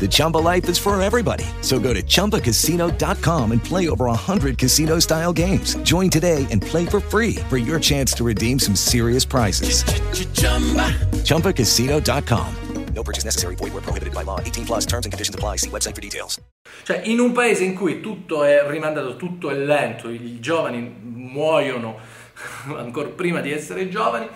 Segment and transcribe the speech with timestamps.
[0.00, 1.44] The Chumba life is for everybody.
[1.60, 5.76] So go to ChumbaCasino.com and play over 100 casino style games.
[5.84, 9.84] Join today and play for free for your chance to redeem some serious prizes.
[11.22, 12.56] ChumbaCasino.com.
[12.94, 13.56] No purchase necessary.
[13.56, 14.38] Void were prohibited by law.
[14.40, 15.56] 18 plus terms and conditions apply.
[15.56, 16.40] See website for details.
[16.84, 21.98] Cioè, in un paese in cui tutto è rimandato, tutto è lento, i giovani muoiono
[22.76, 24.28] ancora prima di essere giovani,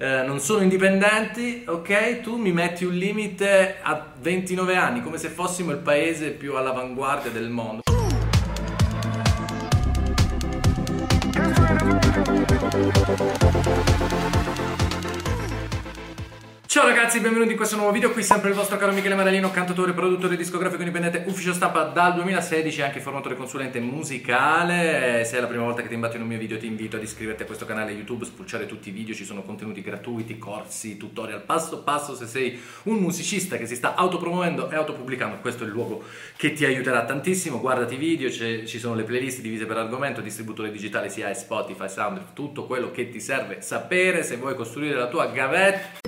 [0.00, 2.20] eh, non sono indipendenti, ok?
[2.20, 7.32] Tu mi metti un limite a 29 anni, come se fossimo il paese più all'avanguardia
[7.32, 7.82] del mondo.
[16.78, 19.92] Ciao ragazzi, benvenuti in questo nuovo video, qui sempre il vostro caro Michele Maralino, cantatore,
[19.92, 25.24] produttore discografico indipendente, ufficio stampa dal 2016 e anche formatore consulente musicale.
[25.24, 27.02] Se è la prima volta che ti imbatto in un mio video ti invito ad
[27.02, 31.42] iscriverti a questo canale YouTube, spulciare tutti i video, ci sono contenuti gratuiti, corsi, tutorial
[31.42, 35.72] passo passo se sei un musicista che si sta autopromuovendo e autopubblicando, questo è il
[35.72, 36.04] luogo
[36.36, 37.58] che ti aiuterà tantissimo.
[37.58, 42.34] Guardati i video, ci sono le playlist divise per argomento, distributore digitale sia Spotify, Sound,
[42.34, 46.07] tutto quello che ti serve sapere se vuoi costruire la tua gavetta.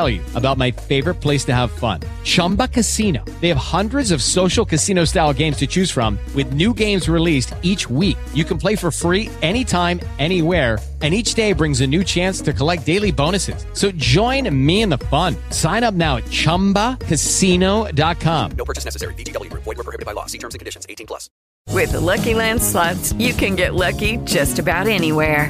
[0.07, 3.25] you about my favorite place to have fun Chumba Casino.
[3.41, 7.55] They have hundreds of social casino style games to choose from, with new games released
[7.63, 8.17] each week.
[8.33, 10.77] You can play for free anytime, anywhere.
[11.01, 13.65] And each day brings a new chance to collect daily bonuses.
[13.73, 15.35] So join me in the fun.
[15.49, 18.51] Sign up now at chumbacasino.com.
[18.51, 19.15] No purchase necessary.
[19.15, 19.63] VGW Group.
[19.63, 20.27] Void were prohibited by law.
[20.27, 20.85] See terms and conditions.
[20.87, 21.31] 18 plus.
[21.69, 25.49] With the Lucky Land slots, you can get lucky just about anywhere.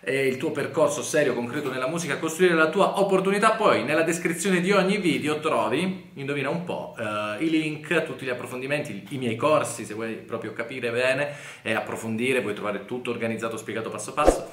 [0.00, 3.52] E il tuo percorso serio, concreto nella musica, costruire la tua opportunità.
[3.52, 8.30] Poi nella descrizione di ogni video trovi, indovina un po', eh, i link, tutti gli
[8.30, 13.56] approfondimenti, i miei corsi, se vuoi proprio capire bene e approfondire, puoi trovare tutto organizzato,
[13.56, 14.48] spiegato passo passo.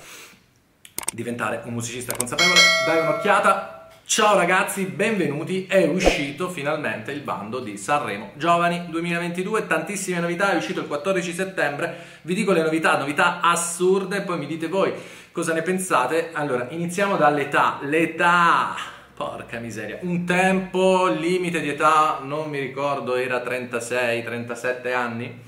[1.14, 3.83] Diventare un musicista consapevole, dai un'occhiata.
[4.06, 5.66] Ciao ragazzi, benvenuti.
[5.66, 11.34] È uscito finalmente il bando di Sanremo Giovani 2022, tantissime novità, è uscito il 14
[11.34, 11.96] settembre.
[12.22, 14.94] Vi dico le novità, novità assurde, poi mi dite voi
[15.32, 16.30] cosa ne pensate.
[16.34, 17.80] Allora, iniziamo dall'età.
[17.84, 18.76] L'età,
[19.16, 25.42] porca miseria, un tempo limite di età, non mi ricordo, era 36, 37 anni.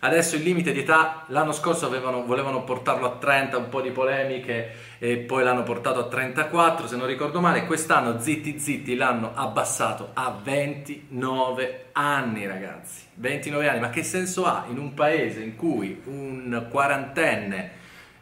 [0.00, 3.90] Adesso il limite di età, l'anno scorso avevano- volevano portarlo a 30, un po' di
[3.90, 7.66] polemiche, e poi l'hanno portato a 34, se non ricordo male.
[7.66, 13.06] Quest'anno, zitti zitti, l'hanno abbassato a 29 anni, ragazzi.
[13.14, 17.72] 29 anni, ma che senso ha in un paese in cui un quarantenne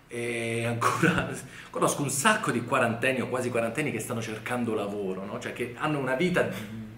[0.09, 1.29] e ancora
[1.69, 5.39] conosco un sacco di quarantenni o quasi quarantenni che stanno cercando lavoro, no?
[5.39, 6.49] cioè che hanno una vita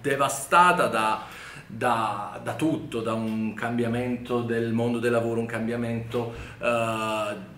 [0.01, 1.27] devastata da,
[1.69, 7.57] da- da tutto, da un cambiamento del mondo del lavoro, un cambiamento eh,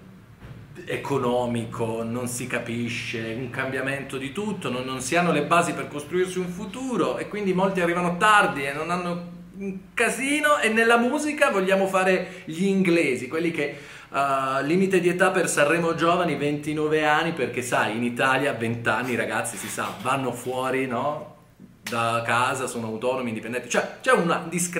[0.87, 5.89] economico, non si capisce, un cambiamento di tutto, non, non si hanno le basi per
[5.89, 10.97] costruirsi un futuro e quindi molti arrivano tardi e non hanno un casino e nella
[10.97, 13.77] musica vogliamo fare gli inglesi, quelli che
[14.09, 19.15] uh, limite di età per Sanremo Giovani 29 anni perché sai in Italia 20 anni
[19.17, 21.40] ragazzi si sa vanno fuori no?
[21.91, 24.80] Da casa, sono autonomi, indipendenti, cioè c'è una discrepanza.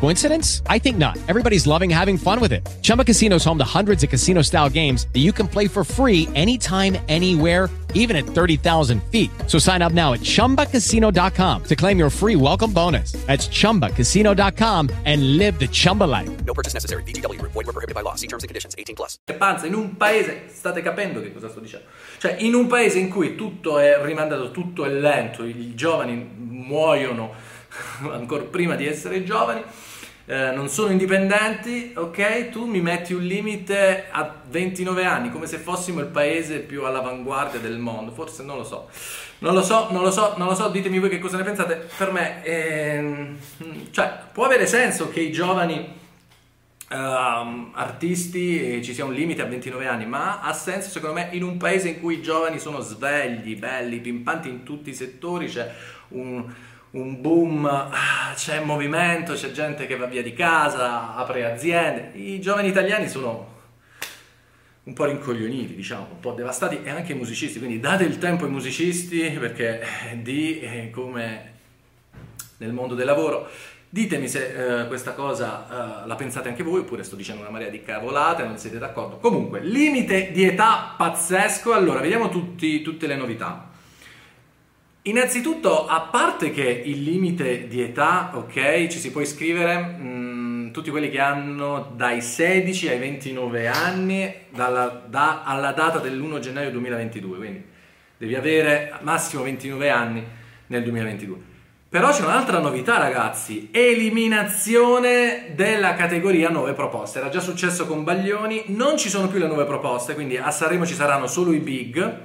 [0.00, 0.62] Coincidence?
[0.66, 1.16] I think not.
[1.28, 2.68] Everybody's loving having fun with it.
[2.82, 5.84] Chumba Casino is home to hundreds of casino style games that you can play for
[5.84, 9.30] free anytime, anywhere, even at 30,000 feet.
[9.46, 13.12] So sign up now at chumbacasino.com to claim your free welcome bonus.
[13.26, 16.44] That's chumbacasino.com and live the Chumba life.
[16.44, 17.02] No purchase necessary.
[17.04, 17.40] VGW.
[17.40, 18.16] Void were prohibited by law.
[18.16, 18.74] See terms and conditions.
[18.76, 19.14] 18 plus.
[19.24, 21.86] discrepanza in un paese, state capendo che cosa sto dicendo?
[22.18, 27.32] Cioè, in un paese in cui tutto è rimandato, tutto è lento, i giovani muoiono
[28.10, 29.62] ancora prima di essere giovani,
[30.26, 32.48] eh, non sono indipendenti, ok?
[32.48, 37.60] Tu mi metti un limite a 29 anni, come se fossimo il paese più all'avanguardia
[37.60, 38.88] del mondo, forse non lo so.
[39.40, 41.88] Non lo so, non lo so, non lo so, ditemi voi che cosa ne pensate.
[41.96, 43.36] Per me, ehm,
[43.90, 45.92] cioè, può avere senso che i giovani
[46.88, 51.28] ehm, artisti eh, ci sia un limite a 29 anni, ma ha senso secondo me
[51.32, 55.48] in un paese in cui i giovani sono svegli, belli, pimpanti in tutti i settori,
[55.48, 55.70] c'è
[56.08, 56.44] un,
[56.94, 62.12] un boom, ah, c'è movimento, c'è gente che va via di casa, apre aziende.
[62.14, 63.52] I giovani italiani sono
[64.84, 68.44] un po' rincoglioniti, diciamo, un po' devastati e anche i musicisti, quindi date il tempo
[68.44, 69.80] ai musicisti perché
[70.10, 71.52] eh, di eh, come
[72.58, 73.48] nel mondo del lavoro.
[73.88, 77.70] Ditemi se eh, questa cosa eh, la pensate anche voi oppure sto dicendo una marea
[77.70, 79.18] di cavolate, non siete d'accordo.
[79.18, 81.72] Comunque, limite di età pazzesco.
[81.72, 83.72] Allora, vediamo tutti, tutte le novità.
[85.06, 90.88] Innanzitutto, a parte che il limite di età, ok, ci si può iscrivere mh, tutti
[90.88, 97.36] quelli che hanno dai 16 ai 29 anni dalla, da- alla data dell'1 gennaio 2022,
[97.36, 97.64] quindi
[98.16, 100.24] devi avere massimo 29 anni
[100.68, 101.36] nel 2022.
[101.90, 107.18] Però c'è un'altra novità, ragazzi: eliminazione della categoria nuove proposte.
[107.18, 110.86] Era già successo con Baglioni, non ci sono più le nuove proposte, quindi a Sanremo
[110.86, 112.22] ci saranno solo i big.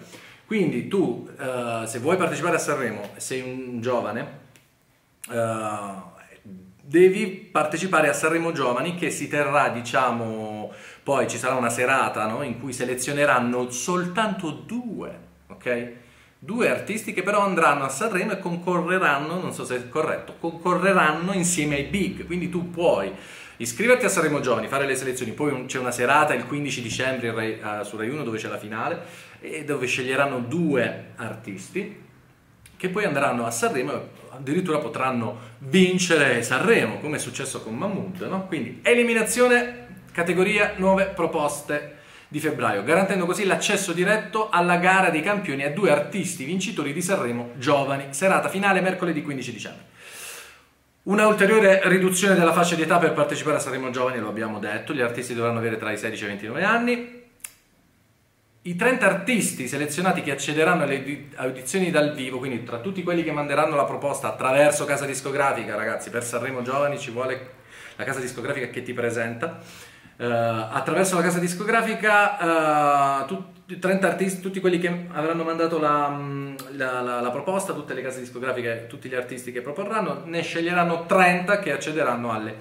[0.50, 4.40] Quindi tu, eh, se vuoi partecipare a Sanremo, sei un giovane,
[5.30, 5.92] eh,
[6.82, 10.72] devi partecipare a Sanremo Giovani che si terrà, diciamo,
[11.04, 12.42] poi ci sarà una serata no?
[12.42, 15.20] in cui selezioneranno soltanto due,
[15.50, 15.92] ok?
[16.40, 21.32] Due artisti che però andranno a Sanremo e concorreranno, non so se è corretto, concorreranno
[21.34, 23.14] insieme ai big, quindi tu puoi
[23.58, 27.84] iscriverti a Sanremo Giovani, fare le selezioni, poi c'è una serata il 15 dicembre eh,
[27.84, 29.28] su Rai 1 dove c'è la finale
[29.66, 32.08] dove sceglieranno due artisti
[32.76, 38.22] che poi andranno a Sanremo e addirittura potranno vincere Sanremo, come è successo con Mahmood,
[38.22, 38.48] no?
[38.48, 45.64] Quindi eliminazione categoria nuove proposte di febbraio, garantendo così l'accesso diretto alla gara dei campioni
[45.64, 49.84] a due artisti vincitori di Sanremo giovani, serata finale mercoledì 15 dicembre.
[51.04, 54.94] Una ulteriore riduzione della fascia di età per partecipare a Sanremo Giovani, lo abbiamo detto,
[54.94, 57.19] gli artisti dovranno avere tra i 16 e i 29 anni.
[58.70, 63.24] I 30 artisti selezionati che accederanno alle audi- audizioni dal vivo, quindi tra tutti quelli
[63.24, 67.50] che manderanno la proposta attraverso casa discografica, ragazzi, per Sanremo Giovani ci vuole
[67.96, 69.58] la casa discografica che ti presenta.
[70.18, 76.08] Eh, attraverso la casa discografica, eh, tutti, 30 artisti, tutti quelli che avranno mandato la,
[76.10, 80.44] mm, la- la- la proposta, tutte le case discografiche, tutti gli artisti che proporranno, ne
[80.44, 82.56] sceglieranno 30 che accederanno alle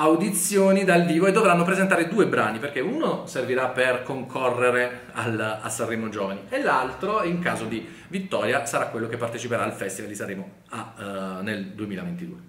[0.00, 5.68] audizioni dal vivo e dovranno presentare due brani perché uno servirà per concorrere al- a
[5.68, 10.16] Sanremo Giovani e l'altro in caso di vittoria sarà quello che parteciperà al Festival di
[10.16, 12.48] Sanremo a, eh, nel 2022.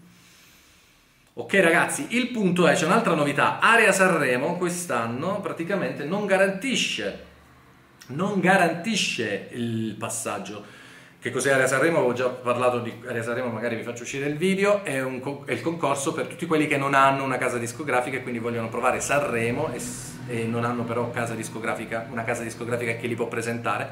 [1.34, 7.26] Ok ragazzi, il punto è, c'è un'altra novità, Area Sanremo quest'anno praticamente non garantisce,
[8.08, 10.80] non garantisce il passaggio.
[11.22, 11.98] Che cos'è Area Sanremo?
[11.98, 15.52] Avevo già parlato di Area Sanremo, magari vi faccio uscire il video, è, un è
[15.52, 19.00] il concorso per tutti quelli che non hanno una casa discografica e quindi vogliono provare
[19.02, 19.80] Sanremo e,
[20.30, 23.88] e non hanno però casa una casa discografica che li può presentare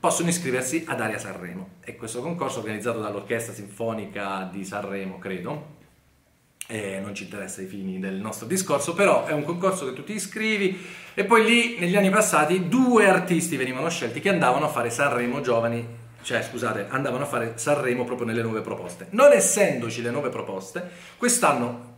[0.00, 1.74] possono iscriversi ad Aria Sanremo.
[1.84, 5.76] E questo concorso organizzato dall'Orchestra Sinfonica di Sanremo, credo,
[6.66, 10.02] e non ci interessa i fini del nostro discorso, però è un concorso che tu
[10.02, 14.68] ti iscrivi e poi lì negli anni passati due artisti venivano scelti che andavano a
[14.68, 19.08] fare Sanremo giovani, cioè scusate, andavano a fare Sanremo proprio nelle nuove proposte.
[19.10, 21.92] Non essendoci le nuove proposte, quest'anno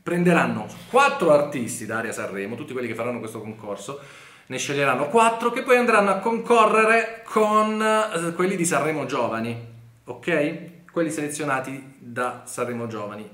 [0.00, 4.00] prenderanno quattro artisti da Aria Sanremo, tutti quelli che faranno questo concorso,
[4.46, 9.56] ne sceglieranno quattro che poi andranno a concorrere con eh, quelli di Sanremo Giovani,
[10.04, 10.90] ok?
[10.92, 13.28] Quelli selezionati da Sanremo Giovani.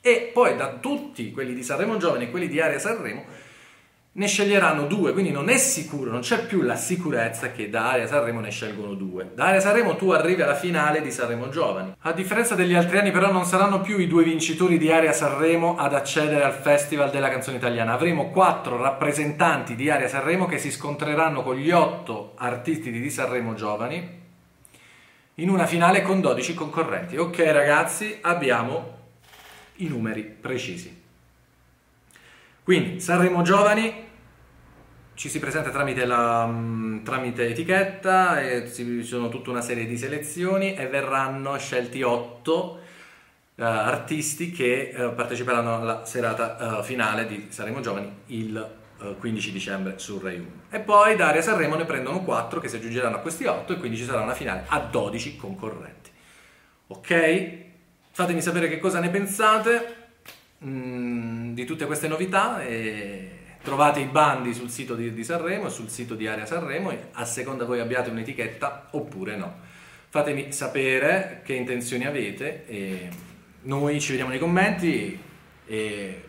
[0.00, 3.24] E poi da tutti quelli di Sanremo Giovani e quelli di Area Sanremo
[4.16, 8.06] ne sceglieranno due, quindi non è sicuro, non c'è più la sicurezza che da Area
[8.06, 9.32] Sanremo ne scelgono due.
[9.34, 11.94] Da Area Sanremo tu arrivi alla finale di Sanremo Giovani.
[11.98, 15.76] A differenza degli altri anni però non saranno più i due vincitori di Area Sanremo
[15.76, 17.94] ad accedere al Festival della canzone italiana.
[17.94, 23.54] Avremo quattro rappresentanti di Area Sanremo che si scontreranno con gli otto artisti di Sanremo
[23.54, 24.22] Giovani
[25.38, 27.16] in una finale con 12 concorrenti.
[27.16, 28.92] Ok ragazzi, abbiamo
[29.76, 31.02] i numeri precisi.
[32.64, 33.92] Quindi Sanremo Giovani
[35.12, 40.74] ci si presenta tramite, la, mm, tramite etichetta, ci sono tutta una serie di selezioni
[40.74, 42.80] e verranno scelti otto
[43.56, 48.56] eh, artisti che eh, parteciperanno alla serata eh, finale di Sanremo Giovani il
[49.02, 50.46] eh, 15 dicembre su Rai 1.
[50.70, 53.76] E poi da Area Sanremo ne prendono quattro che si aggiungeranno a questi otto e
[53.76, 56.10] quindi ci sarà una finale a 12 concorrenti.
[56.86, 57.52] Ok?
[58.10, 60.03] Fatemi sapere che cosa ne pensate
[60.64, 63.30] mm, di tutte queste novità e
[63.62, 67.24] trovate i bandi sul sito di, di Sanremo e sul sito di Area Sanremo a
[67.24, 69.72] seconda voi abbiate un'etichetta oppure no.
[70.10, 73.08] Fatemi sapere che intenzioni avete e
[73.62, 75.18] noi ci vediamo nei commenti
[75.66, 76.22] e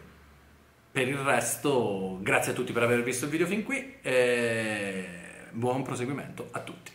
[0.91, 5.05] per il resto grazie a tutti per aver visto il video fin qui e
[5.51, 6.94] buon proseguimento a tutti.